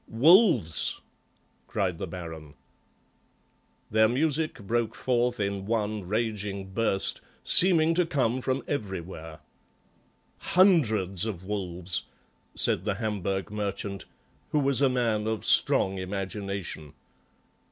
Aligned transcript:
"Wolves!" 0.07 0.99
cried 1.67 1.99
the 1.99 2.07
Baron. 2.07 2.55
Their 3.91 4.07
music 4.07 4.55
broke 4.61 4.95
forth 4.95 5.39
in 5.39 5.67
one 5.67 6.07
raging 6.07 6.71
burst, 6.71 7.21
seeming 7.43 7.93
to 7.93 8.07
come 8.07 8.41
from 8.41 8.63
everywhere. 8.67 9.41
"Hundreds 10.39 11.23
of 11.27 11.45
wolves," 11.45 12.05
said 12.55 12.83
the 12.83 12.95
Hamburg 12.95 13.51
merchant, 13.51 14.05
who 14.49 14.59
was 14.59 14.81
a 14.81 14.89
man 14.89 15.27
of 15.27 15.45
strong 15.45 15.99
imagination. 15.99 16.93